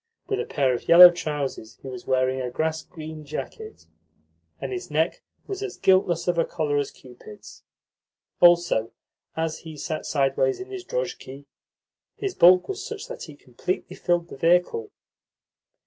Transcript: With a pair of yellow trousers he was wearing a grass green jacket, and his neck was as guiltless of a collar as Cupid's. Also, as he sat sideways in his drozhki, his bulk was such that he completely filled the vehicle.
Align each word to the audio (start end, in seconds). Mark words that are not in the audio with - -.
With 0.25 0.39
a 0.39 0.45
pair 0.45 0.73
of 0.73 0.87
yellow 0.87 1.11
trousers 1.11 1.77
he 1.83 1.87
was 1.87 2.07
wearing 2.07 2.41
a 2.41 2.49
grass 2.49 2.81
green 2.81 3.23
jacket, 3.23 3.85
and 4.59 4.71
his 4.73 4.89
neck 4.89 5.21
was 5.45 5.61
as 5.61 5.77
guiltless 5.77 6.27
of 6.27 6.39
a 6.39 6.43
collar 6.43 6.79
as 6.79 6.89
Cupid's. 6.89 7.61
Also, 8.39 8.93
as 9.37 9.59
he 9.59 9.77
sat 9.77 10.07
sideways 10.07 10.59
in 10.59 10.71
his 10.71 10.83
drozhki, 10.83 11.45
his 12.15 12.33
bulk 12.33 12.67
was 12.67 12.83
such 12.83 13.07
that 13.09 13.25
he 13.25 13.35
completely 13.35 13.95
filled 13.95 14.29
the 14.29 14.37
vehicle. 14.37 14.89